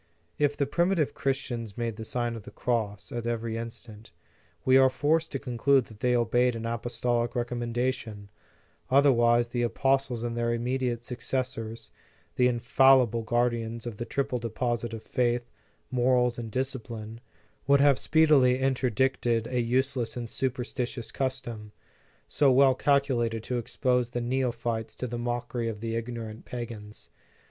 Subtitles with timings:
[0.39, 4.09] If then the primitive Christians made the Sign ot the Cross at every instant,
[4.65, 8.29] we are forced to conclude that they obeyed an apostolic recommendation;
[8.89, 11.91] otherwise the apostles and their immediate successors,
[12.35, 15.51] the infallible guardians of the triple deposit of faith,
[15.91, 17.19] morals, and discipline,
[17.67, 21.03] would have speedily interdicted a useless and supersti In the Nineteenth Century.
[21.03, 21.71] 37 tious custom,
[22.27, 27.11] so well calculated to expose the neophytes to the mockery of the ignorant pagans.